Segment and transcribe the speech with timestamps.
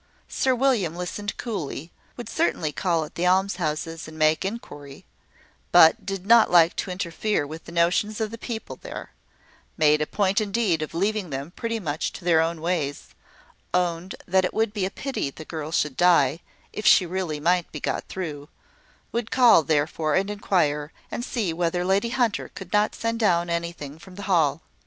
[0.29, 5.05] Sir William listened coolly, would certainly call at the almshouses and make inquiry;
[5.71, 9.11] but did not like to interfere with the notions of the people there:
[9.77, 13.09] made a point indeed of leaving them pretty much to their own ways;
[13.75, 16.39] owned that it would be a pity the girl should die,
[16.73, 18.49] if she really might be got through;
[19.11, 23.99] would call, therefore, and inquire, and see whether Lady Hunter could not send down anything
[23.99, 24.63] from the Hall.